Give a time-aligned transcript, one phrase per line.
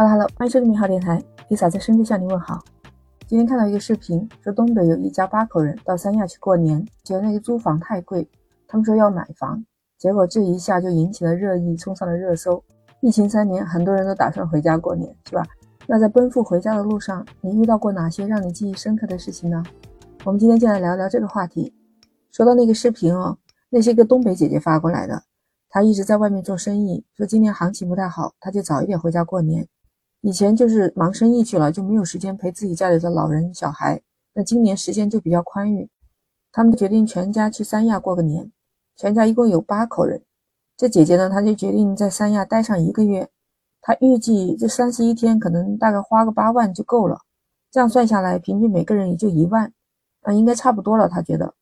[0.00, 2.62] Hello，欢迎收听美好电台，Lisa 在深圳向你问好。
[3.26, 8.30] 今天看到一个视频，说东北有一家八口人到三亚去过年，觉得那个租房太贵，
[8.68, 9.64] 他们说要买房，
[9.98, 12.62] 结果这一下就引起了热议，冲上了热搜。
[13.00, 15.42] 疫情三年，很多人都打算回家过年，是吧？
[15.88, 19.64] 那在奔赴回家的路上，你遇到过哪些让你记忆深刻的事情呢？
[20.22, 21.74] 我们今天就来聊聊这个话题。
[22.30, 23.36] 说到那个视频哦，
[23.68, 25.24] 那是一个东北姐姐发过来的，
[25.68, 29.66] 她一直在外面做生意，说今年行情不太好，她就早一点回家过年。
[30.20, 34.02] 以前就是忙生意去了，就没有时间陪自己家里的老人小孩。
[34.34, 35.88] 那今年时间就比较宽裕，
[36.50, 38.50] 他们决定全家去三亚过个年。
[38.96, 40.20] 全家一共有八口人，
[40.76, 43.28] 这姐姐呢，她就决定在三亚待上一个月。
[43.80, 47.20] 她预计这三十一天可能大概花个八万就够了。
[47.70, 49.72] 这样算下来，平均每个人也就一万，
[50.22, 51.08] 啊，应该差不多了。
[51.08, 51.54] 她觉得，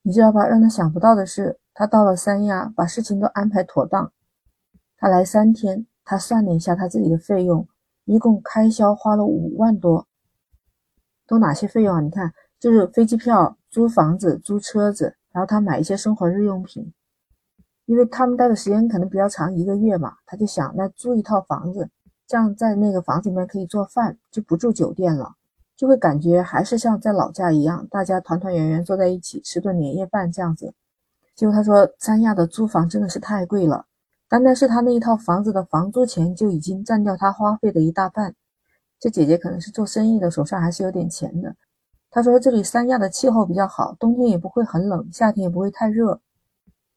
[0.00, 0.46] 你知道吧？
[0.46, 4.10] 让她想不到的是，她到了三亚，把事情都安排妥当。
[4.96, 5.86] 她来三天。
[6.10, 7.68] 他算了一下他自己的费用，
[8.06, 10.06] 一共开销花了五万多。
[11.26, 12.00] 都哪些费用啊？
[12.00, 16.94] 你看，就是飞机票、租房子、租车子，然后他买一些生活日用品。
[17.84, 21.90] 因为他们待的时间可能比较长，一个月嘛，他就想那租一套房子，
[22.26, 25.34] 这样在那个房子里面可以做饭，就不住酒店了，
[25.76, 30.72] 就会感觉还是像在老家一样，大家团团圆圆坐在一起吃顿年夜饭这样子。
[31.34, 33.84] 结果他说，三亚的租房真的是太贵了。
[34.28, 38.34] 单单是他那一套房子的房租钱就已经占掉他花费的一大半。
[39.00, 41.56] 这姐姐可能是做生意的，手上还是有点钱的。
[42.10, 46.20] 她说这里三亚的气候比较好，冬天也不会很冷，夏天也不会太热。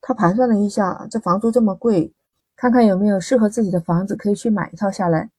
[0.01, 2.13] 她盘算了一下，这房租这么贵，
[2.57, 5.29] 看看有没有适合自己的房子可以去买一套下来。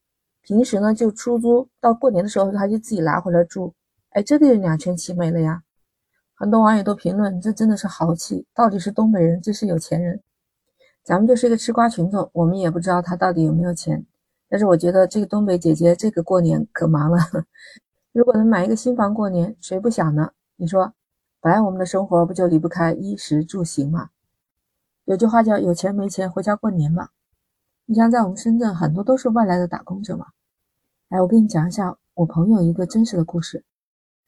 [0.41, 3.71] 平时呢就出租，到过年的时候他就自己拿回来住。
[4.09, 5.61] 哎，这个就两全其美了呀！
[6.33, 10.19] 很多网友都评论，这真的是豪气，到底是东北人，这是有钱人。
[11.03, 14.05] 咱们就是一个吃瓜群众，我们也不知道他到底有没有钱。
[14.47, 17.19] 但是我觉得这个东北姐姐这个过年可忙了。
[18.13, 20.31] 如果能买一个新房过年，谁不想呢？
[20.55, 20.93] 你说，
[21.41, 24.11] 本来我们的生活不就离不开衣食住行吗？
[25.05, 27.09] 有句话叫“有钱没钱回家过年”嘛。
[27.85, 30.27] 你像在我们深圳，很多都是外来的打工者嘛。
[31.09, 33.65] 哎，我跟你讲一下我朋友一个真实的故事。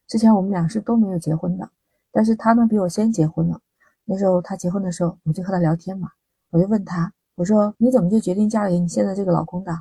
[0.06, 1.70] 之前我们俩是都没有结婚的，
[2.12, 3.60] 但是他呢比我先结婚了。
[4.04, 6.10] 那时候他结婚的时候，我就和他聊天嘛。
[6.50, 9.72] 我就问他，我说你怎么就决定嫁给你现在这个老公的？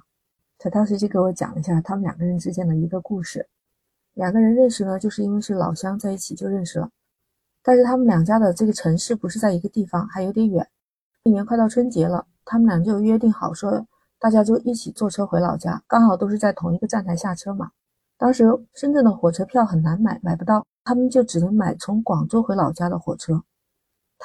[0.58, 3.48] 他当时就给我讲了一下他们两个人之间的一个故事。
[4.14, 6.90] 两个人认识呢，就是因为是老乡，在一起就认识了。
[7.62, 10.68] 但是他们两家的这个城市不是在一个地方，还有点远。
[11.24, 13.86] 一年快到春节了，他们俩就约定好说，
[14.20, 17.72] 大家就一起坐车回老家，刚好都是在同一个站台下车嘛。
[18.18, 23.44] 当时深圳的火车票很难买，买不到，他们就只能买从广州回老家的火车。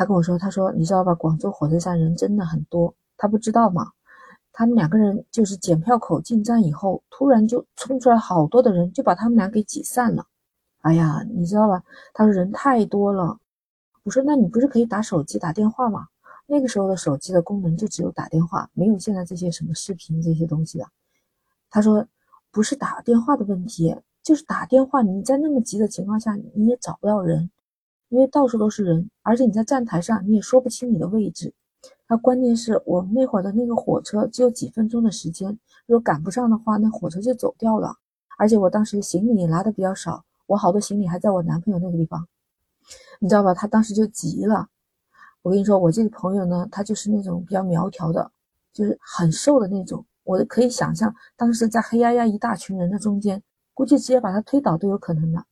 [0.01, 2.95] 他跟我说：“他说你知道吧，广州火车站人真的很多。
[3.19, 3.93] 他不知道嘛，
[4.51, 10.25] 他们两个人就是检票口进站以后，突然就冲出来好多的人，就把他们俩给挤散了。
[10.81, 11.83] 哎呀，你知道吧？
[12.15, 13.37] 他说人太多了。
[14.05, 16.07] 我说那你不是可以打手机打电话吗？
[16.47, 20.87] 那个时候的手机的功能就只有打电话，没有现在这些什么视频这些东西的。
[21.69, 22.07] 他说
[22.51, 27.51] 不是打电话的问题，就是打电话你在那么急的情况下，你也找不到人。”
[28.11, 31.55] 因为到处都是人，而且你在站台上，你也说不清你的位置。
[32.09, 37.95] 那关键是我们那会儿的那个火车只有几分钟的时间，如果赶不上的话，那火车就走掉了。
[38.37, 42.27] 而且我当时行李拿的比较少，我好多行李还在我男朋友那个地方，
[43.21, 43.55] 你知道吧？
[43.55, 44.67] 他当时就急了。
[45.43, 48.31] 我跟你说，我这个朋友呢，他就是那种比较苗条的，
[48.73, 50.05] 就是很瘦的那种。
[50.25, 53.41] 我可以想象，当时在黑压压一大群人的中间，
[53.73, 55.45] 估计直接把他推倒都有可能的。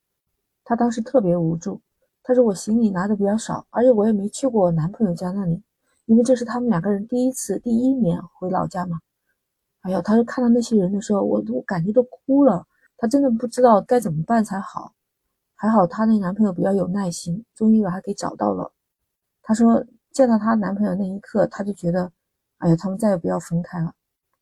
[0.64, 1.80] 他当时特别无助。
[2.28, 5.62] 他说我行李拿的比较少，而且我也没去过我男朋友家那里，
[6.04, 9.00] 因为这是他们两个人第一次第一年回老家嘛。
[9.80, 12.66] 哎呀，他说看到那些人的时候，我都感觉都哭了。
[12.98, 14.92] 他真的不知道该怎么办才好。
[15.54, 18.70] 还好她那男朋友比较有耐心，终于把她给找到了。
[19.42, 22.12] 她说见到她男朋友那一刻，她就觉得，
[22.58, 23.94] 哎呀，他们再也不要分开了。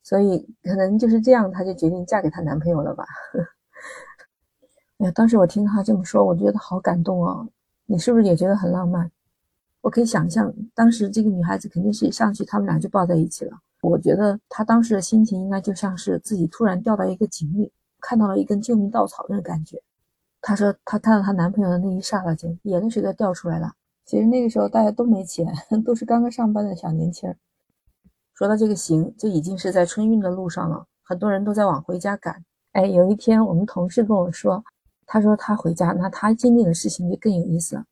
[0.03, 3.07] 所以可能就是这样，她就决定嫁给她男朋友了吧。
[4.99, 7.49] 哎呀，当时我听她这么说，我觉得好感动哦。
[7.86, 9.10] 你是不是也觉得很浪漫？
[9.80, 13.56] 我可以想象，当时这个女孩子肯定是上去，他们俩就抱在一起了。
[13.83, 19.80] 我觉得她当时的心情应该就像是自己突然掉到一个井里，看到了一根救命稻草那个感觉。
[20.41, 23.74] 她说她看到她男朋友的那一刹那间，眼泪水都掉出来了。
[24.04, 25.47] 其实那个时候大家都没钱，
[25.86, 27.36] 都是刚刚上班的小年轻儿。
[28.34, 32.44] 说到这个行，就已经是在春运的路上了，很多人都在往回家赶。
[32.72, 34.65] 哎，有一天我们同事跟我说。
[35.07, 37.85] 他说他回家，那他经历的事情就更有意思了。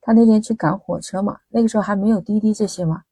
[0.00, 3.02] 他那天去赶火车嘛，那个时候还没有滴滴这些嘛，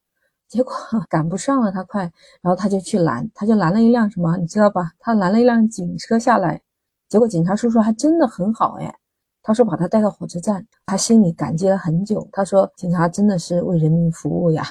[0.49, 0.73] 结果
[1.09, 2.03] 赶不上了，他快，
[2.43, 4.93] 然后他就去拦，他就拦了一辆什么，你知道吧？
[4.99, 6.61] 他拦了一辆警车下来，
[7.09, 8.95] 结果警察叔叔还真的很好哎，
[9.43, 12.29] 他说把他带到火车站，他心里感激了很久。
[12.31, 14.65] 他说警察真的是为人民服务呀，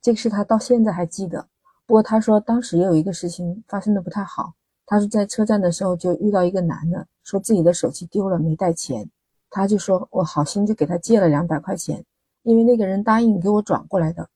[0.00, 1.48] 这个事他到现在还记得。
[1.86, 4.52] 不过他说当时也有一个事情发生的不太好，
[4.86, 9.08] 他是在车站的时候就遇到一个男的，说自己的手机丢了没带钱，
[9.48, 12.04] 他就说我好心就给他借了两百块钱。
[12.42, 14.28] 因为那个人答应给我转过来的，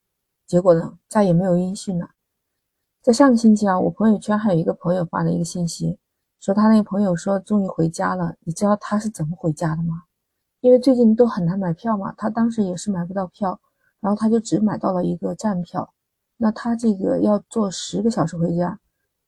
[0.46, 2.10] 结果呢，再也没有音讯了。
[3.02, 5.98] 在上个星期啊，我朋友圈还有一个朋友发了一个信息，
[6.38, 8.36] 说他那个朋友说终于回家了。
[8.44, 10.04] 你知道他是怎么回家的吗？
[10.60, 13.58] 因为最近都很难买票嘛，他当时也是买不到票，
[14.00, 15.92] 然后他就只买到了一个站票。
[16.36, 18.78] 那他这个要坐十个小时回家，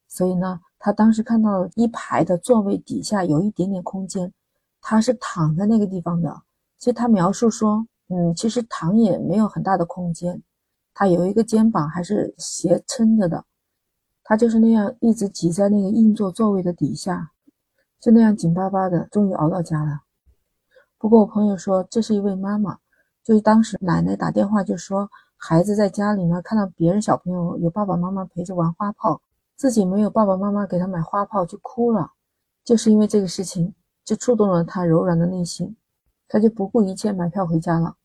[0.07, 4.33] 所以呢，他当时看到一排的座位底下有一点点空间，
[4.81, 6.43] 他是躺在那个地方的。
[6.79, 7.85] 其实他描述说。
[8.09, 10.41] 嗯，其实躺也没有很大的空间，
[10.95, 13.45] 他有一个肩膀还是斜撑着的，
[14.23, 17.33] 他就是那样一直挤在那个硬座座位的底下，
[17.99, 20.03] 就那样紧巴巴的，终于熬到家了。
[20.99, 22.79] 不过我朋友说，这是一位妈妈，
[23.25, 29.21] 就是当时奶奶打电话就说，孩子在家里呢，看到别人小朋友有爸爸妈妈陪着玩花炮，
[29.57, 32.13] 自己没有爸爸妈妈给他买花炮就哭了，
[32.63, 33.75] 就是因为这个事情，
[34.05, 35.77] 就触动了他柔软的内心。
[36.29, 37.97] 他就不顾一切买票回家了，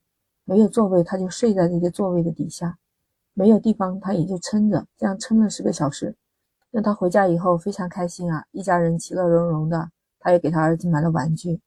[0.46, 2.78] 没有座位，他就睡在这个座位的底下，
[3.34, 6.16] 没有地方，他也就撑着，这样撑了十个小时。
[6.70, 9.92] 让他回家以后非常开心啊，一家人其乐融融的。
[10.20, 11.60] 他也给他儿子买了玩具。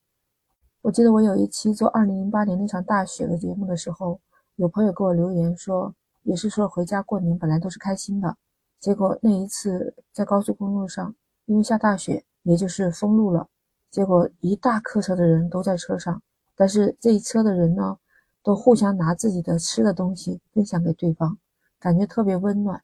[0.80, 4.20] 我记得我有一期做二零零八年那场大雪的节目的时候，
[4.54, 5.92] 有朋友给我留言说，
[6.22, 8.36] 也是说回家过年本来都是开心的，
[8.84, 11.14] 结果那一次在高速公路上，
[11.46, 13.48] 因为下大雪，也就是封路了，
[13.90, 16.20] 结果一大客车的人都在车上。
[16.54, 17.96] 但是这一车的人呢，
[18.42, 21.38] 都互相拿自己的吃的东西分享给对方，
[21.80, 22.82] 感觉特别温暖。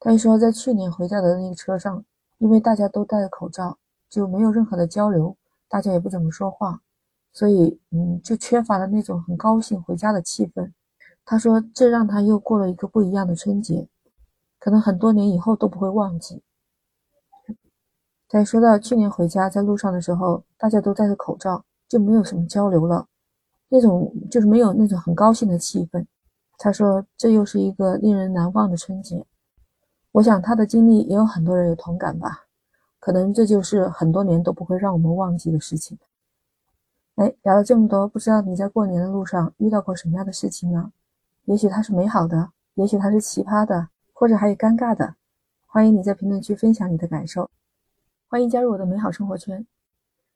[0.00, 2.02] 他就说，在去年回家的那个车上，
[2.38, 3.76] 因为大家都戴着口罩，
[4.08, 5.36] 就没有任何的交流，
[5.68, 6.80] 大家也不怎么说话，
[7.34, 10.72] 所以嗯，就缺乏了那种很高兴回家的气氛。
[11.22, 13.86] 他说，这让他又过了一个不一样的春节，
[14.64, 16.40] 可能很多年以后都不会忘记。
[18.26, 21.62] 再说到去年回家在路上的时候，大家都戴着口罩。
[21.86, 23.06] 就没有什么交流了，
[23.68, 26.06] 那种就是没有那种很高兴的气氛。
[26.56, 29.26] 他说这又是一个令人难忘的春节。
[30.12, 32.46] 我想他的经历也有很多人有同感吧，
[32.98, 35.98] 可能这就是很多年都不会让我们忘记的事情。
[37.16, 40.90] 哎，聊了这么多，不知道你在过年的路上遇到过什么样的事情呢？
[41.44, 45.16] 也许它是美好的，也许它是奇葩的，或者还有尴尬的。
[45.66, 47.50] 欢迎你在评论区分享你的感受，
[48.28, 49.66] 欢迎加入我的美好生活圈。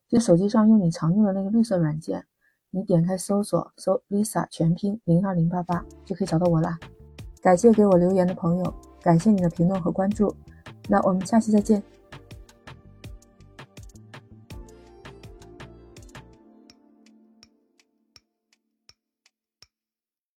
[0.09, 2.27] 就手机上用你常用的那个绿色软件，
[2.71, 6.79] 你点开搜索搜 Lisa 全拼零二零八八就可以找到我啦。
[7.41, 10.35] 感谢给我留言的朋友，感谢你的评论和关注，
[10.89, 11.83] 那我们下期再见。